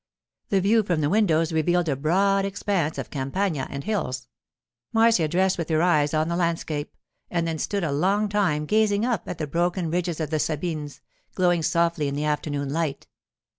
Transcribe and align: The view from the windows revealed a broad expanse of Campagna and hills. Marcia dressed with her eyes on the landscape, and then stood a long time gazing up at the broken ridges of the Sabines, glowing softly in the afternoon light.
The 0.49 0.61
view 0.61 0.81
from 0.81 1.01
the 1.01 1.11
windows 1.11 1.53
revealed 1.53 1.87
a 1.87 1.95
broad 1.95 2.43
expanse 2.43 2.97
of 2.97 3.11
Campagna 3.11 3.67
and 3.69 3.83
hills. 3.83 4.27
Marcia 4.91 5.27
dressed 5.27 5.59
with 5.59 5.69
her 5.69 5.83
eyes 5.83 6.11
on 6.11 6.27
the 6.27 6.35
landscape, 6.35 6.95
and 7.29 7.47
then 7.47 7.59
stood 7.59 7.83
a 7.83 7.91
long 7.91 8.27
time 8.27 8.65
gazing 8.65 9.05
up 9.05 9.27
at 9.29 9.37
the 9.37 9.45
broken 9.45 9.91
ridges 9.91 10.19
of 10.19 10.31
the 10.31 10.39
Sabines, 10.39 11.01
glowing 11.35 11.61
softly 11.61 12.07
in 12.07 12.15
the 12.15 12.25
afternoon 12.25 12.69
light. 12.73 13.05